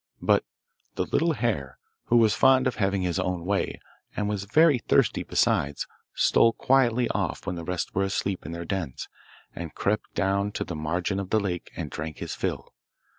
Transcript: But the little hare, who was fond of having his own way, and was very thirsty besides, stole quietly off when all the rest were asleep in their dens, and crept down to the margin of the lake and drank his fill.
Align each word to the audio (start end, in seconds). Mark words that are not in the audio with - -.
But 0.23 0.43
the 0.95 1.03
little 1.05 1.33
hare, 1.33 1.77
who 2.05 2.17
was 2.17 2.33
fond 2.33 2.65
of 2.65 2.77
having 2.77 3.03
his 3.03 3.19
own 3.19 3.45
way, 3.45 3.79
and 4.15 4.27
was 4.27 4.45
very 4.45 4.79
thirsty 4.79 5.21
besides, 5.21 5.85
stole 6.15 6.53
quietly 6.53 7.07
off 7.09 7.45
when 7.45 7.55
all 7.59 7.63
the 7.63 7.69
rest 7.71 7.93
were 7.93 8.01
asleep 8.03 8.43
in 8.43 8.51
their 8.51 8.65
dens, 8.65 9.07
and 9.55 9.75
crept 9.75 10.15
down 10.15 10.53
to 10.53 10.63
the 10.63 10.75
margin 10.75 11.19
of 11.19 11.29
the 11.29 11.39
lake 11.39 11.69
and 11.77 11.91
drank 11.91 12.17
his 12.17 12.33
fill. 12.33 12.73